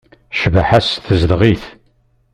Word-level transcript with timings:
Cbaḥa-s 0.41 0.89
tezdeɣ-it. 1.05 1.63